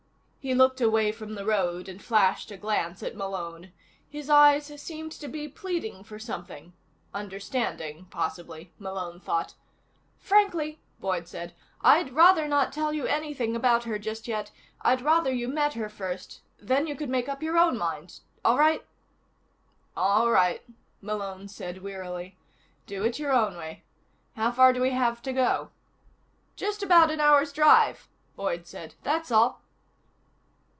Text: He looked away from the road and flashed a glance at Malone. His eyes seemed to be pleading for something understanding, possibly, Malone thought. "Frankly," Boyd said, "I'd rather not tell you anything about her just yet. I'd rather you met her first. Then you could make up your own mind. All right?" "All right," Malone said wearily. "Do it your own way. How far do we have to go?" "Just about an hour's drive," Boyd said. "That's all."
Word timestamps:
He 0.43 0.55
looked 0.55 0.81
away 0.81 1.11
from 1.11 1.35
the 1.35 1.45
road 1.45 1.87
and 1.87 2.01
flashed 2.03 2.49
a 2.49 2.57
glance 2.57 3.03
at 3.03 3.15
Malone. 3.15 3.71
His 4.09 4.27
eyes 4.27 4.65
seemed 4.81 5.11
to 5.11 5.27
be 5.27 5.47
pleading 5.47 6.03
for 6.03 6.17
something 6.17 6.73
understanding, 7.13 8.07
possibly, 8.09 8.73
Malone 8.79 9.19
thought. 9.19 9.53
"Frankly," 10.17 10.79
Boyd 10.99 11.27
said, 11.27 11.53
"I'd 11.81 12.15
rather 12.15 12.47
not 12.47 12.73
tell 12.73 12.91
you 12.91 13.05
anything 13.05 13.55
about 13.55 13.83
her 13.83 13.99
just 13.99 14.27
yet. 14.27 14.49
I'd 14.81 15.01
rather 15.03 15.31
you 15.31 15.47
met 15.47 15.73
her 15.75 15.89
first. 15.89 16.41
Then 16.59 16.87
you 16.87 16.95
could 16.95 17.09
make 17.09 17.29
up 17.29 17.43
your 17.43 17.59
own 17.59 17.77
mind. 17.77 18.21
All 18.43 18.57
right?" 18.57 18.83
"All 19.95 20.31
right," 20.31 20.63
Malone 21.01 21.49
said 21.49 21.83
wearily. 21.83 22.35
"Do 22.87 23.03
it 23.03 23.19
your 23.19 23.31
own 23.31 23.57
way. 23.57 23.83
How 24.35 24.51
far 24.51 24.73
do 24.73 24.81
we 24.81 24.89
have 24.89 25.21
to 25.21 25.33
go?" 25.33 25.69
"Just 26.55 26.81
about 26.81 27.11
an 27.11 27.19
hour's 27.19 27.53
drive," 27.53 28.07
Boyd 28.35 28.65
said. 28.65 28.95
"That's 29.03 29.29
all." 29.31 29.61